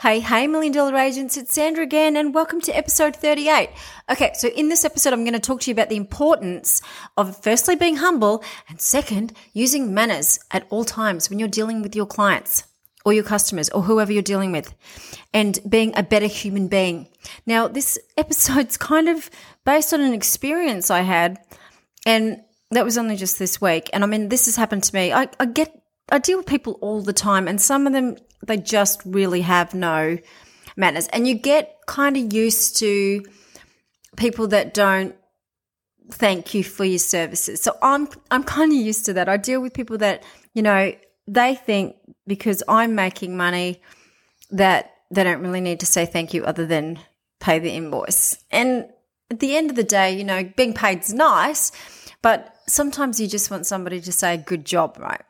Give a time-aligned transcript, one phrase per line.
[0.00, 3.68] Hey, hey, Million Dollar Agents, it's Sandra again, and welcome to episode 38.
[4.08, 6.80] Okay, so in this episode, I'm going to talk to you about the importance
[7.16, 11.96] of firstly being humble, and second, using manners at all times when you're dealing with
[11.96, 12.62] your clients
[13.04, 14.72] or your customers or whoever you're dealing with,
[15.34, 17.08] and being a better human being.
[17.44, 19.28] Now, this episode's kind of
[19.64, 21.40] based on an experience I had,
[22.06, 22.40] and
[22.70, 23.90] that was only just this week.
[23.92, 25.12] And I mean, this has happened to me.
[25.12, 25.77] I, I get,
[26.10, 28.16] I deal with people all the time, and some of them
[28.46, 30.18] they just really have no
[30.76, 31.08] manners.
[31.08, 33.24] And you get kind of used to
[34.16, 35.14] people that don't
[36.10, 37.60] thank you for your services.
[37.60, 39.28] So I'm I'm kind of used to that.
[39.28, 40.22] I deal with people that,
[40.54, 40.92] you know,
[41.26, 41.96] they think
[42.26, 43.82] because I'm making money
[44.50, 46.98] that they don't really need to say thank you other than
[47.40, 48.38] pay the invoice.
[48.50, 48.88] And
[49.30, 51.72] at the end of the day, you know, being paid's nice,
[52.22, 55.22] but sometimes you just want somebody to say good job, right?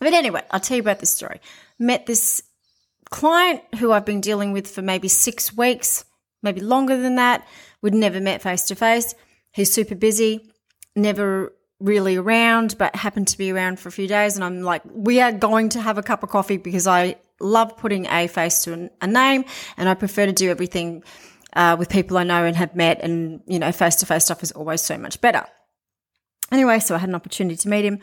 [0.00, 1.40] But anyway, I'll tell you about this story
[1.78, 2.42] met this
[3.10, 6.04] client who I've been dealing with for maybe six weeks,
[6.42, 7.46] maybe longer than that.
[7.82, 9.14] We'd never met face to face.
[9.52, 10.50] He's super busy,
[10.94, 14.36] never really around, but happened to be around for a few days.
[14.36, 17.76] And I'm like, we are going to have a cup of coffee because I love
[17.76, 19.44] putting a face to a name
[19.76, 21.04] and I prefer to do everything
[21.52, 23.00] uh, with people I know and have met.
[23.02, 25.44] And, you know, face to face stuff is always so much better.
[26.50, 28.00] Anyway, so I had an opportunity to meet him.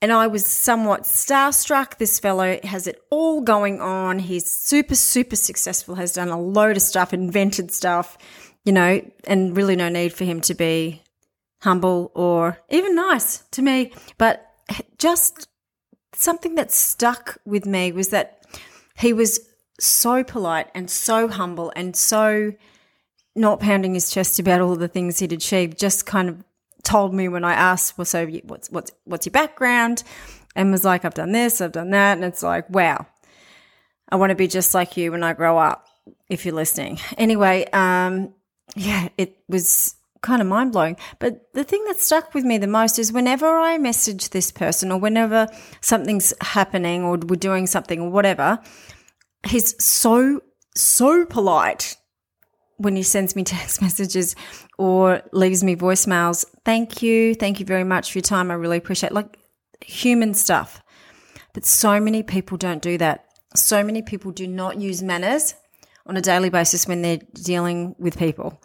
[0.00, 1.98] And I was somewhat starstruck.
[1.98, 4.20] This fellow has it all going on.
[4.20, 8.16] He's super, super successful, has done a load of stuff, invented stuff,
[8.64, 11.02] you know, and really no need for him to be
[11.62, 13.92] humble or even nice to me.
[14.18, 14.48] But
[14.98, 15.48] just
[16.14, 18.44] something that stuck with me was that
[18.98, 19.40] he was
[19.80, 22.52] so polite and so humble and so
[23.34, 26.44] not pounding his chest about all the things he'd achieved, just kind of
[26.88, 30.02] told me when I asked, well, so what's, what's, what's your background?
[30.56, 32.16] And was like, I've done this, I've done that.
[32.16, 33.06] And it's like, wow,
[34.08, 35.86] I want to be just like you when I grow up,
[36.28, 36.98] if you're listening.
[37.18, 38.32] Anyway, um,
[38.74, 40.96] yeah, it was kind of mind blowing.
[41.18, 44.90] But the thing that stuck with me the most is whenever I message this person
[44.90, 45.46] or whenever
[45.80, 48.58] something's happening or we're doing something or whatever,
[49.46, 50.40] he's so,
[50.74, 51.96] so polite
[52.78, 54.34] when he sends me text messages
[54.78, 58.50] or leaves me voicemails, thank you, thank you very much for your time.
[58.50, 59.14] I really appreciate it.
[59.14, 59.38] like
[59.84, 60.82] human stuff.
[61.52, 63.26] But so many people don't do that.
[63.54, 65.54] So many people do not use manners
[66.06, 68.60] on a daily basis when they're dealing with people.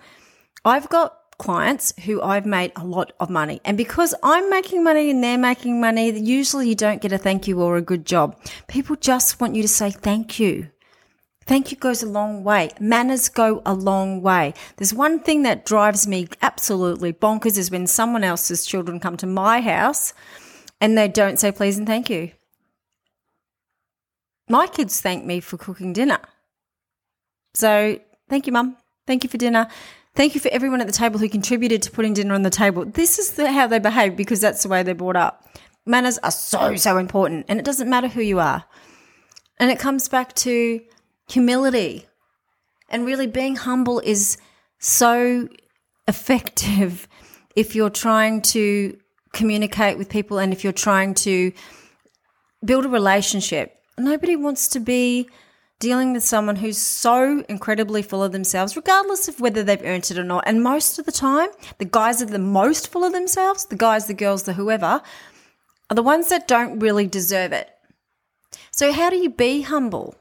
[0.66, 3.60] I've got clients who I've made a lot of money.
[3.66, 7.48] And because I'm making money and they're making money, usually you don't get a thank
[7.48, 8.40] you or a good job.
[8.68, 10.70] People just want you to say thank you.
[11.46, 12.70] Thank you goes a long way.
[12.80, 14.54] Manners go a long way.
[14.78, 19.28] There's one thing that drives me absolutely bonkers is when someone else's children come to
[19.28, 20.14] my house
[20.80, 22.32] and they don't say please and thank you.
[24.50, 26.20] My kids thank me for cooking dinner.
[27.54, 28.00] So
[28.30, 28.78] thank you, mum.
[29.06, 29.68] Thank you for dinner.
[30.16, 32.86] Thank you for everyone at the table who contributed to putting dinner on the table.
[32.86, 35.46] This is the, how they behave because that's the way they're brought up.
[35.86, 38.66] Manners are so, so important and it doesn't matter who you are.
[39.58, 40.82] And it comes back to
[41.28, 42.06] humility.
[42.90, 44.38] And really, being humble is
[44.80, 45.48] so
[46.08, 47.08] effective
[47.56, 48.98] if you're trying to
[49.34, 51.52] communicate with people and if you're trying to
[52.64, 53.76] build a relationship.
[53.98, 55.28] Nobody wants to be
[55.80, 60.18] dealing with someone who's so incredibly full of themselves, regardless of whether they've earned it
[60.18, 60.46] or not.
[60.48, 64.08] And most of the time, the guys are the most full of themselves, the guys,
[64.08, 65.02] the girls, the whoever,
[65.90, 67.70] are the ones that don't really deserve it.
[68.72, 70.16] So, how do you be humble?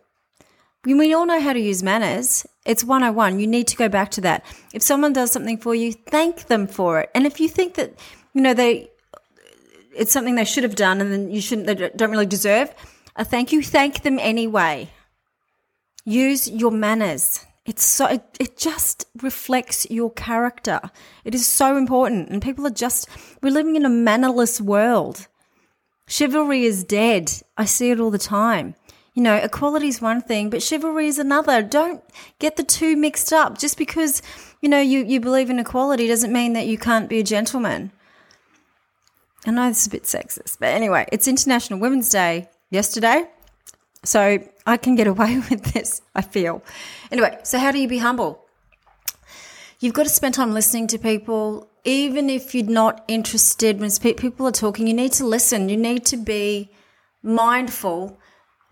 [0.84, 2.46] We all know how to use manners.
[2.64, 3.38] It's 101.
[3.38, 4.44] You need to go back to that.
[4.72, 7.10] If someone does something for you, thank them for it.
[7.14, 7.98] And if you think that,
[8.34, 8.90] you know, they,
[9.94, 12.74] it's something they should have done and then you shouldn't, they don't really deserve
[13.16, 14.90] a thank you, thank them anyway.
[16.04, 17.44] Use your manners.
[17.64, 20.80] It's so, it, it just reflects your character.
[21.24, 22.30] It is so important.
[22.30, 23.08] And people are just,
[23.40, 25.28] we're living in a mannerless world.
[26.08, 27.32] Chivalry is dead.
[27.56, 28.74] I see it all the time.
[29.14, 31.62] You know, equality is one thing, but chivalry is another.
[31.62, 32.02] Don't
[32.38, 33.58] get the two mixed up.
[33.58, 34.22] Just because,
[34.62, 37.92] you know, you, you believe in equality doesn't mean that you can't be a gentleman.
[39.46, 43.26] I know this is a bit sexist, but anyway, it's International Women's Day yesterday.
[44.04, 46.62] So I can get away with this, I feel.
[47.10, 48.42] Anyway, so how do you be humble?
[49.80, 51.68] You've got to spend time listening to people.
[51.84, 55.68] Even if you're not interested, when people are talking, you need to listen.
[55.68, 56.70] You need to be
[57.22, 58.16] mindful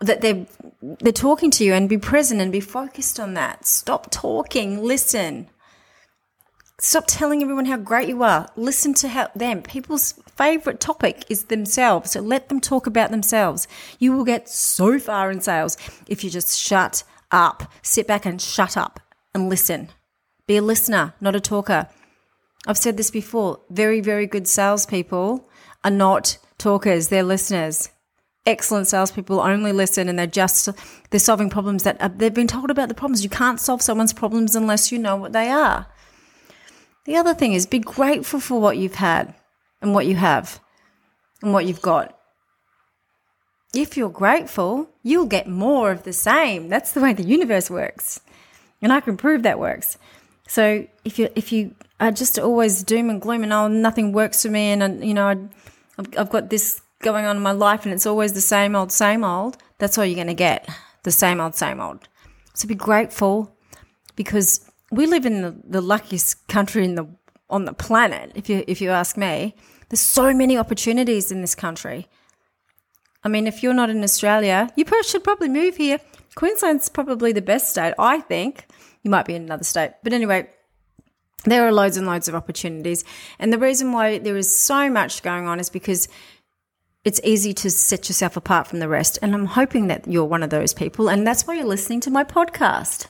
[0.00, 0.46] that they're
[0.82, 3.66] they're talking to you and be present and be focused on that.
[3.66, 5.48] Stop talking, listen.
[6.78, 8.48] Stop telling everyone how great you are.
[8.56, 9.60] Listen to how them.
[9.60, 12.12] People's favorite topic is themselves.
[12.12, 13.68] So let them talk about themselves.
[13.98, 15.76] You will get so far in sales
[16.06, 17.70] if you just shut up.
[17.82, 18.98] Sit back and shut up
[19.34, 19.90] and listen.
[20.46, 21.88] Be a listener, not a talker.
[22.66, 23.60] I've said this before.
[23.68, 25.46] Very, very good salespeople
[25.84, 27.90] are not talkers, they're listeners.
[28.46, 30.68] Excellent salespeople only listen and they're just
[31.10, 33.22] they're solving problems that are, they've been told about the problems.
[33.22, 35.86] You can't solve someone's problems unless you know what they are.
[37.04, 39.34] The other thing is be grateful for what you've had
[39.82, 40.60] and what you have
[41.42, 42.16] and what you've got.
[43.74, 46.68] If you're grateful, you'll get more of the same.
[46.68, 48.20] That's the way the universe works.
[48.82, 49.98] And I can prove that works.
[50.48, 54.42] So if you if you are just always doom and gloom and oh nothing works
[54.42, 55.48] for me and uh, you know
[56.16, 59.24] I've got this going on in my life and it's always the same old same
[59.24, 60.68] old, that's all you're going to get.
[61.02, 62.08] The same old same old.
[62.54, 63.56] So be grateful
[64.16, 67.08] because we live in the, the luckiest country in the
[67.48, 68.32] on the planet.
[68.34, 69.54] If you if you ask me,
[69.88, 72.06] there's so many opportunities in this country.
[73.22, 75.98] I mean, if you're not in Australia, you should probably move here.
[76.36, 78.66] Queensland's probably the best state, I think.
[79.02, 79.92] You might be in another state.
[80.02, 80.48] But anyway,
[81.44, 83.04] there are loads and loads of opportunities.
[83.38, 86.08] And the reason why there is so much going on is because
[87.04, 89.18] it's easy to set yourself apart from the rest.
[89.22, 91.08] And I'm hoping that you're one of those people.
[91.08, 93.06] And that's why you're listening to my podcast.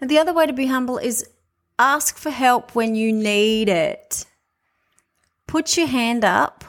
[0.00, 1.28] The other way to be humble is
[1.78, 4.24] ask for help when you need it.
[5.46, 6.64] Put your hand up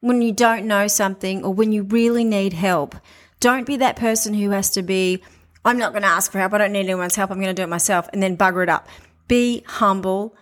[0.00, 2.94] when you don't know something or when you really need help.
[3.40, 5.22] Don't be that person who has to be,
[5.64, 6.52] I'm not going to ask for help.
[6.52, 7.30] I don't need anyone's help.
[7.30, 8.88] I'm going to do it myself and then bugger it up.
[9.28, 10.36] Be humble.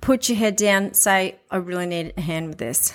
[0.00, 0.94] Put your head down.
[0.94, 2.92] Say, I really need a hand with this.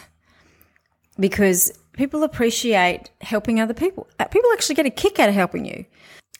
[1.19, 4.07] Because people appreciate helping other people.
[4.19, 5.85] Uh, people actually get a kick out of helping you.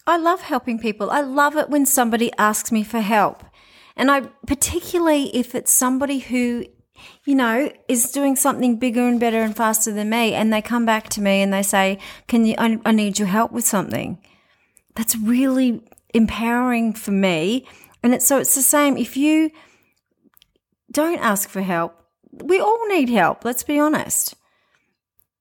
[0.07, 1.11] I love helping people.
[1.11, 3.43] I love it when somebody asks me for help.
[3.95, 6.65] And I, particularly if it's somebody who
[7.25, 10.33] you know, is doing something bigger and better and faster than me.
[10.33, 13.27] And they come back to me and they say, can you, I, I need your
[13.27, 14.19] help with something.
[14.95, 15.81] That's really
[16.13, 17.67] empowering for me.
[18.03, 18.97] And it's so it's the same.
[18.97, 19.51] If you
[20.91, 21.95] don't ask for help,
[22.31, 23.45] we all need help.
[23.45, 24.35] Let's be honest.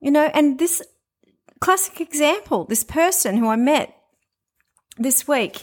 [0.01, 0.83] You know, and this
[1.61, 3.95] classic example, this person who I met
[4.97, 5.63] this week,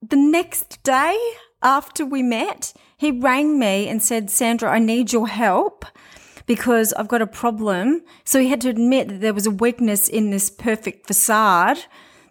[0.00, 1.18] the next day
[1.62, 5.84] after we met, he rang me and said, Sandra, I need your help
[6.46, 8.02] because I've got a problem.
[8.24, 11.78] So he had to admit that there was a weakness in this perfect facade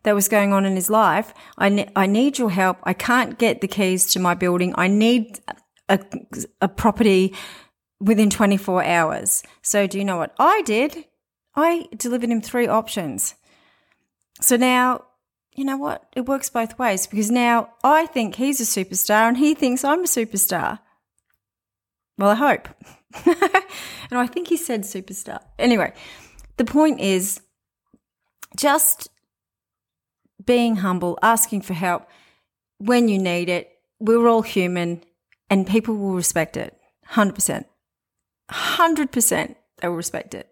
[0.03, 1.33] that was going on in his life.
[1.57, 2.77] I, ne- I need your help.
[2.83, 4.73] I can't get the keys to my building.
[4.75, 5.39] I need
[5.89, 5.99] a,
[6.61, 7.33] a property
[7.99, 9.43] within 24 hours.
[9.61, 11.05] So do you know what I did?
[11.55, 13.35] I delivered him three options.
[14.41, 15.05] So now
[15.57, 16.07] you know what?
[16.15, 20.01] It works both ways because now I think he's a superstar and he thinks I'm
[20.01, 20.79] a superstar.
[22.17, 22.67] Well, I hope.
[23.25, 25.39] and I think he said superstar.
[25.57, 25.93] Anyway,
[26.57, 27.41] the point is
[28.55, 29.09] just
[30.45, 32.07] being humble, asking for help
[32.77, 33.71] when you need it.
[33.99, 35.03] We're all human
[35.49, 36.77] and people will respect it.
[37.13, 37.65] 100%.
[38.49, 40.49] 100% they will respect it.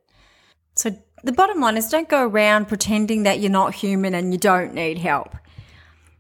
[0.76, 0.92] So
[1.24, 4.74] the bottom line is don't go around pretending that you're not human and you don't
[4.74, 5.36] need help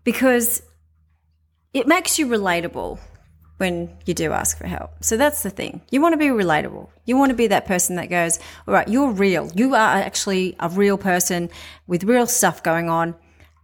[0.04, 0.64] because
[1.74, 3.00] it makes you relatable
[3.58, 4.92] when you do ask for help.
[5.02, 5.82] So that's the thing.
[5.90, 6.90] You want to be relatable.
[7.06, 9.50] You want to be that person that goes, all right, you're real.
[9.54, 11.50] You are actually a real person
[11.88, 13.16] with real stuff going on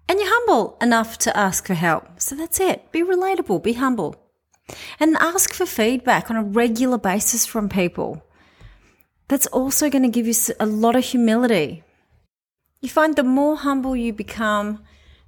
[0.07, 2.19] and you're humble enough to ask for help.
[2.19, 2.91] So that's it.
[2.91, 4.20] Be relatable, be humble.
[4.99, 8.23] And ask for feedback on a regular basis from people
[9.27, 11.83] that's also going to give you a lot of humility.
[12.81, 14.83] You find the more humble you become,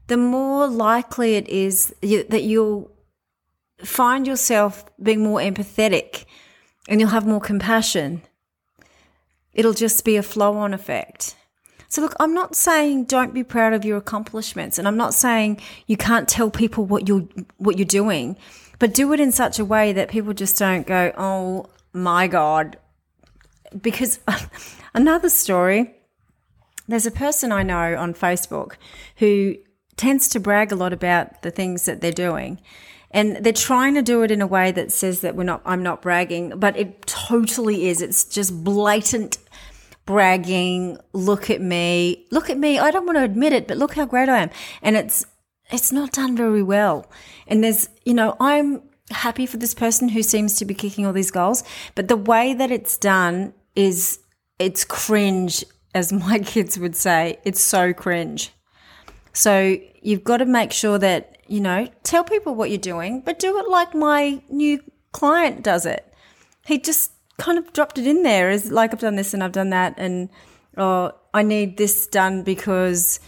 [0.08, 2.92] the more likely it is that you'll
[3.84, 6.26] find yourself being more empathetic
[6.88, 8.22] and you'll have more compassion.
[9.54, 11.36] It'll just be a flow on effect.
[11.88, 15.62] So look, I'm not saying don't be proud of your accomplishments and I'm not saying
[15.86, 18.36] you can't tell people what you're what you're doing,
[18.84, 22.76] but do it in such a way that people just don't go, "Oh my god,
[23.82, 24.20] because
[24.94, 25.96] another story
[26.90, 28.74] there's a person I know on Facebook
[29.18, 29.56] who
[29.96, 32.60] tends to brag a lot about the things that they're doing.
[33.12, 35.82] And they're trying to do it in a way that says that we're not, I'm
[35.82, 38.02] not bragging, but it totally is.
[38.02, 39.38] It's just blatant
[40.06, 40.98] bragging.
[41.14, 42.26] Look at me.
[42.32, 42.80] Look at me.
[42.80, 44.50] I don't want to admit it, but look how great I am.
[44.82, 45.26] And it's,
[45.74, 47.08] it's not done very well.
[47.48, 51.14] And there's, you know, I'm happy for this person who seems to be kicking all
[51.14, 51.64] these goals,
[51.96, 54.20] but the way that it's done is
[54.60, 55.66] it's cringe,
[55.96, 57.40] as my kids would say.
[57.44, 58.52] It's so cringe.
[59.34, 63.40] So you've got to make sure that, you know, tell people what you're doing, but
[63.40, 64.80] do it like my new
[65.12, 66.14] client does it.
[66.66, 69.52] He just kind of dropped it in there as like I've done this and I've
[69.52, 70.30] done that and
[70.78, 73.20] oh I need this done because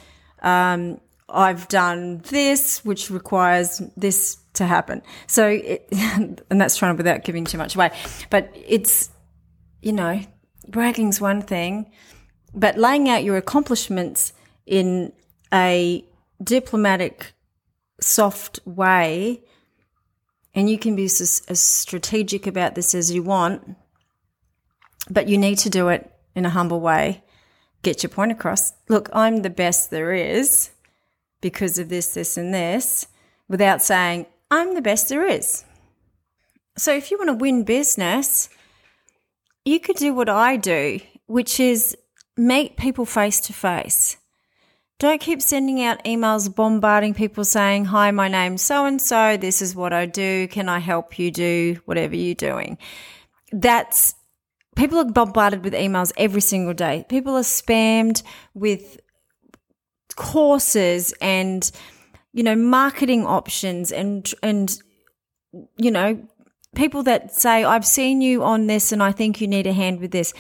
[0.43, 5.01] um, I've done this, which requires this to happen.
[5.27, 7.91] So, it, and that's trying to without giving too much away.
[8.29, 9.09] But it's,
[9.81, 10.21] you know,
[10.67, 11.91] bragging's one thing,
[12.53, 14.33] but laying out your accomplishments
[14.65, 15.13] in
[15.53, 16.05] a
[16.43, 17.33] diplomatic,
[17.99, 19.43] soft way,
[20.53, 23.75] and you can be as, as strategic about this as you want,
[25.09, 27.23] but you need to do it in a humble way.
[27.81, 28.73] Get your point across.
[28.89, 30.71] Look, I'm the best there is
[31.45, 33.05] because of this, this, and this,
[33.47, 35.63] without saying, I'm the best there is.
[36.75, 38.49] So if you want to win business,
[39.63, 41.95] you could do what I do, which is
[42.35, 44.17] meet people face to face.
[44.97, 49.37] Don't keep sending out emails bombarding people saying, Hi, my name's so and so.
[49.37, 50.47] This is what I do.
[50.47, 52.79] Can I help you do whatever you're doing?
[53.51, 54.15] That's
[54.75, 57.05] people are bombarded with emails every single day.
[57.07, 58.23] People are spammed
[58.55, 58.99] with
[60.15, 61.71] courses and
[62.33, 64.81] you know marketing options and and
[65.77, 66.19] you know
[66.75, 70.01] people that say I've seen you on this and I think you need a hand
[70.01, 70.33] with this.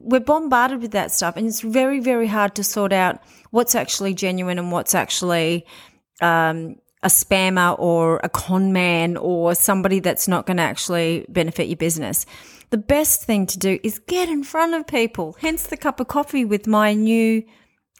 [0.00, 3.20] We're bombarded with that stuff and it's very very hard to sort out
[3.50, 5.66] what's actually genuine and what's actually
[6.20, 11.66] um, a spammer or a con man or somebody that's not going to actually benefit
[11.66, 12.24] your business.
[12.70, 15.36] The best thing to do is get in front of people.
[15.40, 17.42] Hence the cup of coffee with my new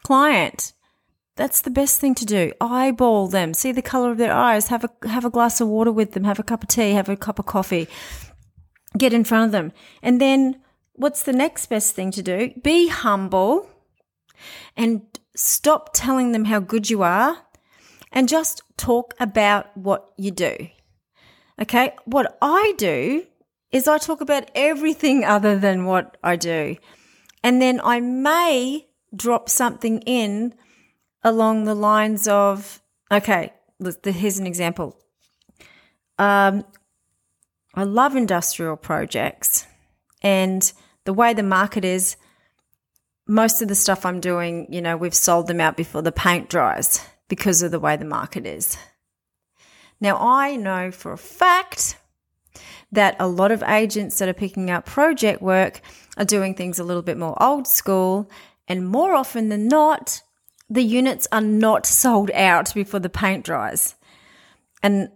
[0.03, 0.73] client.
[1.35, 2.51] That's the best thing to do.
[2.61, 5.91] Eyeball them, see the color of their eyes, have a have a glass of water
[5.91, 7.87] with them, have a cup of tea, have a cup of coffee.
[8.97, 9.71] Get in front of them.
[10.03, 10.61] And then
[10.93, 12.51] what's the next best thing to do?
[12.61, 13.67] Be humble
[14.77, 15.01] and
[15.35, 17.37] stop telling them how good you are
[18.11, 20.55] and just talk about what you do.
[21.59, 21.95] Okay?
[22.05, 23.25] What I do
[23.71, 26.77] is I talk about everything other than what I do.
[27.43, 30.53] And then I may drop something in
[31.23, 33.53] along the lines of, okay,
[34.03, 34.97] here's an example.
[36.19, 36.65] Um,
[37.73, 39.65] I love industrial projects,
[40.21, 40.71] and
[41.05, 42.17] the way the market is,
[43.27, 46.49] most of the stuff I'm doing, you know, we've sold them out before the paint
[46.49, 46.99] dries
[47.29, 48.77] because of the way the market is.
[49.99, 51.97] Now, I know for a fact
[52.91, 55.81] that a lot of agents that are picking up project work
[56.17, 58.29] are doing things a little bit more old school,
[58.67, 60.21] and more often than not,
[60.73, 63.93] the units are not sold out before the paint dries.
[64.81, 65.09] And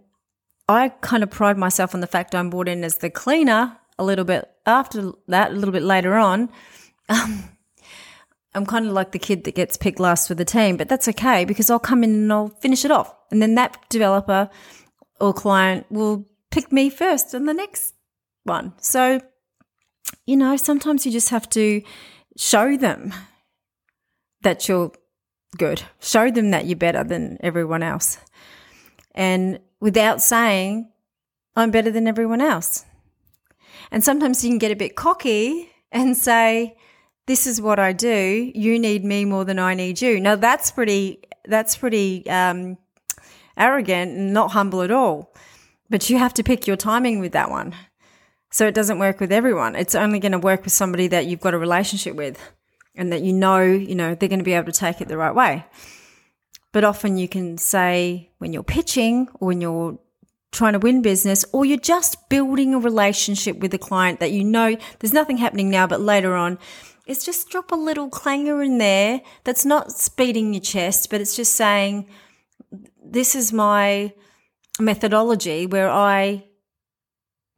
[0.68, 4.04] I kind of pride myself on the fact I'm brought in as the cleaner a
[4.04, 6.50] little bit after that, a little bit later on.
[7.10, 7.42] Um,
[8.54, 11.08] I'm kind of like the kid that gets picked last for the team, but that's
[11.08, 13.14] okay because I'll come in and I'll finish it off.
[13.30, 14.50] And then that developer
[15.18, 17.94] or client will pick me first on the next
[18.42, 18.74] one.
[18.78, 19.22] So,
[20.26, 21.80] you know, sometimes you just have to
[22.36, 23.14] show them
[24.42, 24.92] that you're
[25.56, 25.82] good.
[26.00, 28.18] Show them that you're better than everyone else.
[29.14, 30.90] And without saying,
[31.56, 32.84] I'm better than everyone else.
[33.90, 36.76] And sometimes you can get a bit cocky and say,
[37.26, 38.52] this is what I do.
[38.54, 40.20] You need me more than I need you.
[40.20, 42.78] Now that's pretty, that's pretty, um,
[43.56, 45.34] arrogant and not humble at all.
[45.90, 47.74] But you have to pick your timing with that one.
[48.50, 49.74] So it doesn't work with everyone.
[49.74, 52.40] It's only going to work with somebody that you've got a relationship with
[52.98, 55.16] and that you know, you know, they're going to be able to take it the
[55.16, 55.64] right way.
[56.72, 59.98] But often you can say when you're pitching or when you're
[60.50, 64.44] trying to win business or you're just building a relationship with a client that you
[64.44, 66.58] know there's nothing happening now, but later on,
[67.06, 71.36] it's just drop a little clanger in there that's not speeding your chest, but it's
[71.36, 72.06] just saying,
[73.02, 74.12] this is my
[74.78, 76.44] methodology where I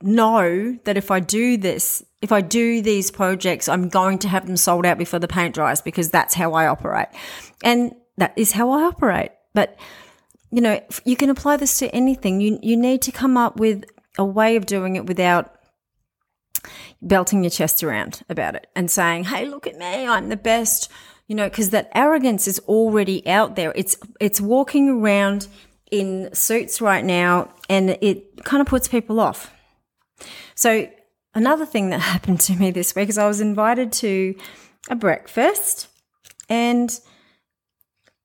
[0.03, 4.47] know that if I do this, if I do these projects, I'm going to have
[4.47, 7.09] them sold out before the paint dries because that's how I operate.
[7.65, 9.31] And that is how I operate.
[9.55, 9.79] But,
[10.51, 12.41] you know, you can apply this to anything.
[12.41, 13.85] You, you need to come up with
[14.19, 15.55] a way of doing it without
[17.01, 20.07] belting your chest around about it and saying, Hey, look at me.
[20.07, 20.91] I'm the best,
[21.27, 23.73] you know, because that arrogance is already out there.
[23.75, 25.49] It's, it's walking around
[25.91, 29.51] in suits right now and it kind of puts people off
[30.55, 30.89] so,
[31.35, 34.35] another thing that happened to me this week is I was invited to
[34.89, 35.89] a breakfast
[36.49, 36.91] and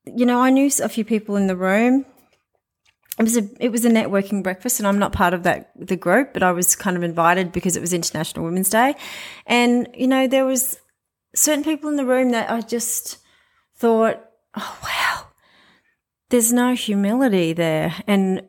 [0.06, 2.06] you know, I knew a few people in the room.
[3.18, 5.96] It was a it was a networking breakfast and I'm not part of that the
[5.96, 8.94] group, but I was kind of invited because it was International Women's Day.
[9.46, 10.78] And you know, there was
[11.34, 13.18] certain people in the room that I just
[13.74, 14.22] thought,
[14.54, 15.28] "Oh wow.
[16.28, 18.42] There's no humility there." And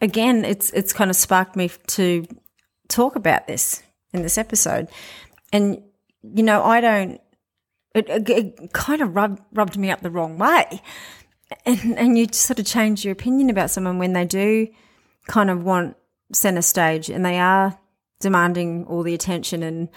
[0.00, 2.26] again, it's it's kind of sparked me to
[2.88, 4.88] talk about this in this episode.
[5.52, 5.82] And,
[6.22, 7.20] you know, I don't,
[7.94, 10.82] it, it, it kind of rubbed, rubbed me up the wrong way.
[11.66, 14.68] and, and you sort of change your opinion about someone when they do
[15.26, 15.96] kind of want
[16.32, 17.78] center stage and they are
[18.20, 19.88] demanding all the attention and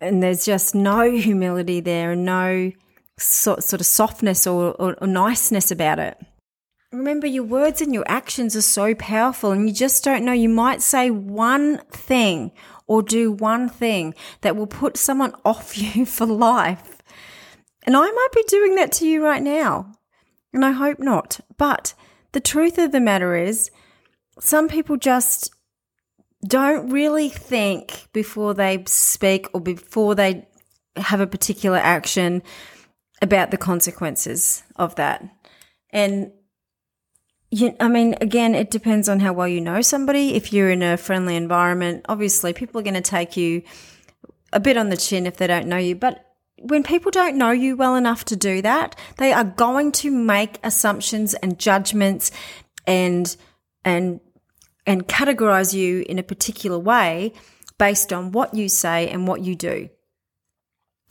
[0.00, 2.70] and there's just no humility there and no
[3.18, 6.18] sort, sort of softness or, or, or niceness about it.
[6.92, 10.32] Remember, your words and your actions are so powerful, and you just don't know.
[10.32, 12.52] You might say one thing
[12.88, 17.00] or do one thing that will put someone off you for life.
[17.84, 19.94] And I might be doing that to you right now,
[20.52, 21.40] and I hope not.
[21.56, 21.94] But
[22.32, 23.70] the truth of the matter is,
[24.40, 25.54] some people just
[26.46, 30.46] don't really think before they speak or before they
[30.96, 32.42] have a particular action
[33.20, 35.24] about the consequences of that.
[35.90, 36.32] And
[37.50, 40.34] you, I mean, again, it depends on how well you know somebody.
[40.34, 43.62] If you're in a friendly environment, obviously people are going to take you
[44.52, 45.94] a bit on the chin if they don't know you.
[45.94, 46.24] But
[46.60, 50.58] when people don't know you well enough to do that, they are going to make
[50.62, 52.30] assumptions and judgments
[52.86, 53.34] and,
[53.84, 54.20] and
[54.88, 57.34] and categorize you in a particular way
[57.76, 59.90] based on what you say and what you do.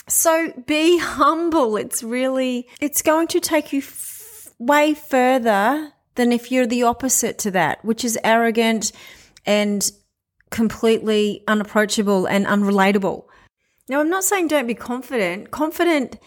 [0.07, 1.77] So be humble.
[1.77, 7.39] It's really, it's going to take you f- way further than if you're the opposite
[7.39, 8.91] to that, which is arrogant
[9.45, 9.89] and
[10.49, 13.23] completely unapproachable and unrelatable.
[13.87, 15.51] Now, I'm not saying don't be confident.
[15.51, 16.17] Confident,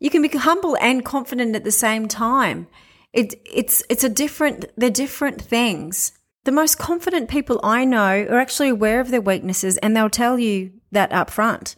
[0.00, 2.66] you can be humble and confident at the same time.
[3.12, 6.12] It, it's, it's a different, they're different things.
[6.44, 10.38] The most confident people I know are actually aware of their weaknesses and they'll tell
[10.38, 11.76] you that up front.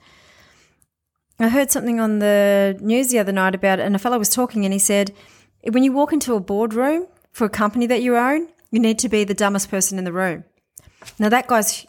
[1.39, 4.65] I heard something on the news the other night about and a fellow was talking
[4.65, 5.15] and he said,
[5.71, 7.07] when you walk into a boardroom
[7.37, 10.13] for a company that you own, you need to be the dumbest person in the
[10.13, 10.43] room.
[11.19, 11.87] Now, that guy's,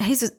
[0.00, 0.30] he's a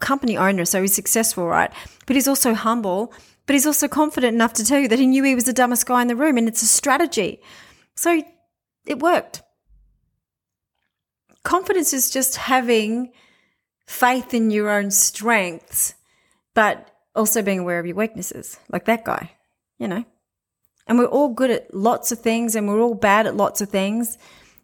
[0.00, 1.70] company owner, so he's successful, right?
[2.04, 3.12] But he's also humble,
[3.46, 5.86] but he's also confident enough to tell you that he knew he was the dumbest
[5.86, 7.40] guy in the room, and it's a strategy.
[7.94, 8.20] So
[8.84, 9.42] it worked
[11.44, 13.12] confidence is just having
[13.86, 15.94] faith in your own strengths,
[16.52, 19.30] but also being aware of your weaknesses, like that guy,
[19.78, 20.04] you know.
[20.88, 23.68] And we're all good at lots of things and we're all bad at lots of
[23.68, 24.16] things.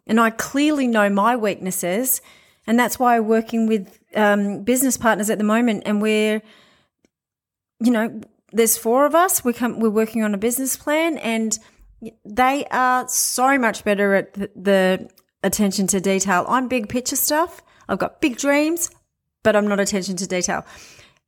[0.07, 2.21] And I clearly know my weaknesses.
[2.67, 5.83] And that's why I'm working with um, business partners at the moment.
[5.85, 6.41] And we're,
[7.79, 9.45] you know, there's four of us.
[9.45, 11.57] We come, we're working on a business plan and
[12.25, 15.09] they are so much better at the, the
[15.43, 16.45] attention to detail.
[16.47, 17.61] I'm big picture stuff.
[17.87, 18.89] I've got big dreams,
[19.43, 20.65] but I'm not attention to detail.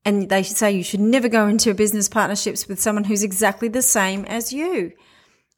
[0.06, 3.82] And they say you should never go into business partnerships with someone who's exactly the
[3.82, 4.94] same as you.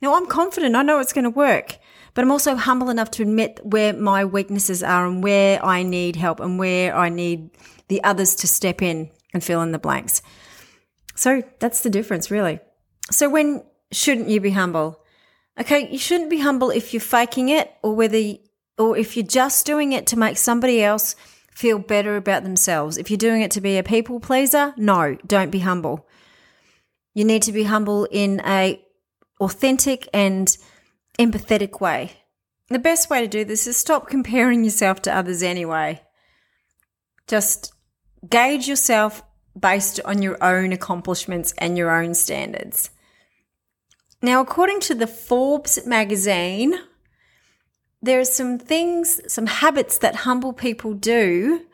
[0.01, 0.75] Now, I'm confident.
[0.75, 1.77] I know it's going to work,
[2.13, 6.15] but I'm also humble enough to admit where my weaknesses are and where I need
[6.15, 7.51] help and where I need
[7.89, 10.21] the others to step in and fill in the blanks.
[11.15, 12.59] So that's the difference, really.
[13.11, 15.03] So when shouldn't you be humble?
[15.59, 18.35] Okay, you shouldn't be humble if you're faking it or whether
[18.77, 21.15] or if you're just doing it to make somebody else
[21.59, 22.97] feel better about themselves.
[22.97, 26.07] If you're doing it to be a people pleaser, no, don't be humble.
[27.13, 28.81] You need to be humble in a
[29.41, 30.47] authentic and
[31.19, 32.13] empathetic way.
[32.69, 36.01] The best way to do this is stop comparing yourself to others anyway.
[37.27, 37.73] Just
[38.29, 39.21] gauge yourself
[39.59, 42.89] based on your own accomplishments and your own standards.
[44.21, 46.79] Now, according to the Forbes magazine,
[48.01, 51.65] there are some things, some habits that humble people do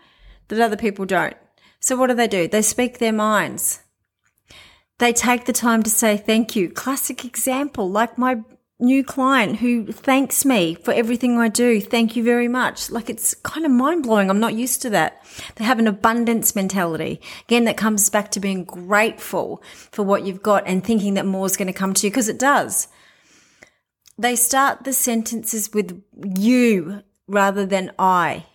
[0.47, 1.37] that other people don't.
[1.79, 2.47] So what do they do?
[2.47, 3.81] They speak their minds.
[4.97, 6.69] They take the time to say thank you.
[6.69, 8.41] Classic example, like my
[8.79, 11.79] new client who thanks me for everything I do.
[11.79, 12.89] Thank you very much.
[12.89, 14.29] Like it's kind of mind blowing.
[14.29, 15.25] I'm not used to that.
[15.55, 17.21] They have an abundance mentality.
[17.43, 19.61] Again, that comes back to being grateful
[19.91, 22.29] for what you've got and thinking that more is going to come to you because
[22.29, 22.87] it does
[24.17, 26.01] they start the sentences with
[26.37, 28.45] you rather than I.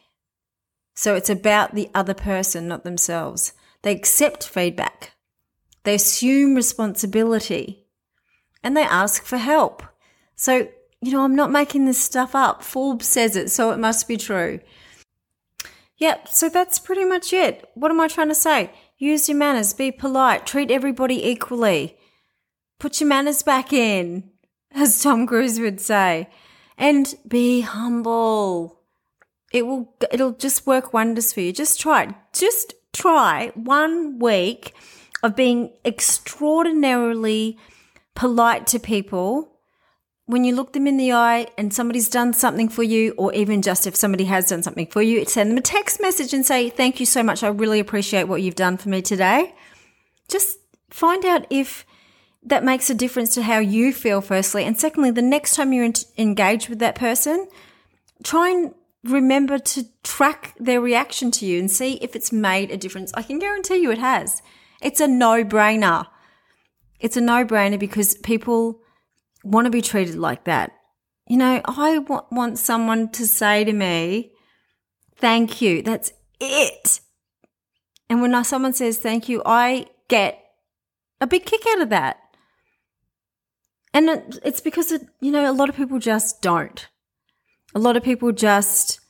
[0.94, 3.52] So it's about the other person, not themselves.
[3.82, 5.12] They accept feedback.
[5.84, 7.86] They assume responsibility
[8.62, 9.82] and they ask for help.
[10.36, 10.68] So,
[11.00, 12.62] you know, I'm not making this stuff up.
[12.62, 14.60] Forbes says it, so it must be true.
[15.96, 17.68] Yep, so that's pretty much it.
[17.74, 18.70] What am I trying to say?
[18.98, 21.98] Use your manners, be polite, treat everybody equally.
[22.78, 24.30] Put your manners back in
[24.72, 26.28] as Tom Cruise would say,
[26.78, 28.80] and be humble.
[29.52, 31.52] It will, it'll just work wonders for you.
[31.52, 32.14] Just try it.
[32.32, 34.74] Just try one week
[35.22, 37.58] of being extraordinarily
[38.14, 39.50] polite to people
[40.30, 43.62] when you look them in the eye and somebody's done something for you, or even
[43.62, 46.70] just if somebody has done something for you, send them a text message and say,
[46.70, 47.42] Thank you so much.
[47.42, 49.52] I really appreciate what you've done for me today.
[50.28, 51.84] Just find out if
[52.42, 54.64] that makes a difference to how you feel, firstly.
[54.64, 57.48] And secondly, the next time you engage with that person,
[58.24, 58.74] try and
[59.04, 63.12] remember to track their reaction to you and see if it's made a difference.
[63.14, 64.42] I can guarantee you it has.
[64.80, 66.06] It's a no brainer.
[66.98, 68.80] It's a no brainer because people
[69.44, 70.72] want to be treated like that.
[71.26, 74.32] You know, I w- want someone to say to me,
[75.16, 75.82] thank you.
[75.82, 77.00] That's it.
[78.08, 80.42] And when someone says thank you, I get
[81.20, 82.19] a big kick out of that.
[83.92, 86.86] And it's because, it, you know, a lot of people just don't.
[87.74, 89.00] A lot of people just,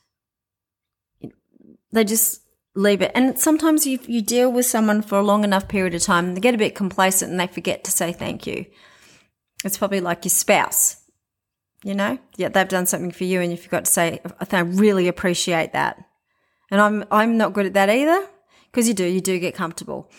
[1.93, 2.43] they just
[2.75, 3.13] leave it.
[3.15, 6.41] And sometimes you, you deal with someone for a long enough period of time, they
[6.41, 8.67] get a bit complacent and they forget to say thank you.
[9.65, 10.97] It's probably like your spouse,
[11.85, 12.19] you know?
[12.37, 16.03] Yeah, they've done something for you and you forgot to say, I really appreciate that.
[16.71, 18.27] And I'm, I'm not good at that either
[18.71, 20.11] because you do, you do get comfortable.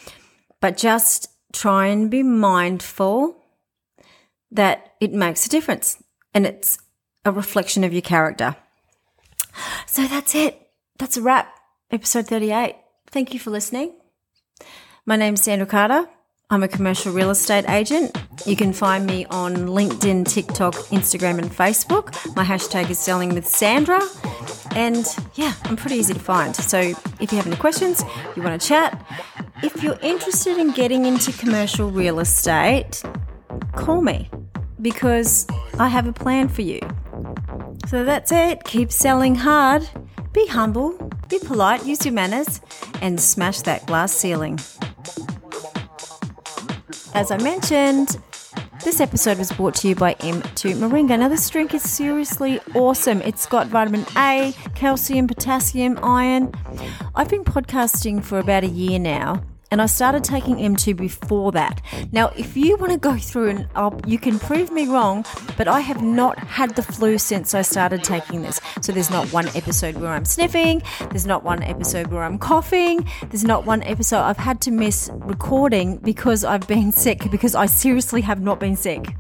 [0.60, 3.41] But just try and be mindful
[4.52, 6.02] that it makes a difference
[6.34, 6.78] and it's
[7.26, 8.56] a reflection of your character.
[9.86, 10.70] So that's it.
[10.98, 11.54] That's a wrap.
[11.92, 12.76] Episode 38.
[13.08, 13.94] Thank you for listening.
[15.06, 16.08] My name's Sandra Carter.
[16.50, 18.18] I'm a commercial real estate agent.
[18.46, 22.14] You can find me on LinkedIn, TikTok, Instagram, and Facebook.
[22.36, 24.02] My hashtag is selling with Sandra.
[24.76, 26.54] And yeah, I'm pretty easy to find.
[26.56, 28.04] So if you have any questions,
[28.36, 29.06] you want to chat,
[29.64, 33.02] if you're interested in getting into commercial real estate,
[33.74, 34.30] call me
[34.82, 35.48] because
[35.80, 36.80] I have a plan for you.
[37.88, 38.64] So that's it.
[38.64, 39.88] Keep selling hard,
[40.34, 40.98] be humble,
[41.30, 42.62] be polite, use your manners,
[43.02, 44.60] and smash that glass ceiling.
[47.14, 48.22] As I mentioned,
[48.84, 51.20] this episode was brought to you by M2 Moringa.
[51.20, 53.22] Now, this drink is seriously awesome.
[53.22, 56.52] It's got vitamin A, calcium, potassium, iron.
[57.14, 61.82] I've been podcasting for about a year now, and I started taking M2 before that.
[62.12, 65.26] Now, if you want to go through and I'll, you can prove me wrong,
[65.58, 68.60] but I have not had the flu since I started taking this.
[68.82, 73.08] So there's not one episode where I'm sniffing, there's not one episode where I'm coughing,
[73.30, 77.66] there's not one episode I've had to miss recording because I've been sick, because I
[77.66, 79.16] seriously have not been sick.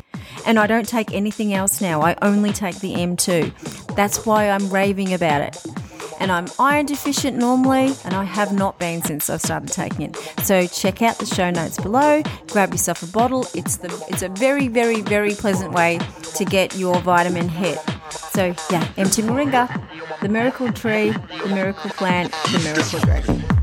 [0.45, 2.01] And I don't take anything else now.
[2.01, 3.95] I only take the M2.
[3.95, 5.80] That's why I'm raving about it
[6.21, 10.15] and I'm iron deficient normally, and I have not been since I've started taking it.
[10.43, 12.21] So check out the show notes below.
[12.47, 13.47] Grab yourself a bottle.
[13.55, 15.99] It's the it's a very very very pleasant way
[16.35, 17.79] to get your vitamin hit.
[18.11, 23.60] So yeah, M2 Moringa, the miracle tree, the miracle plant, the miracle dragon.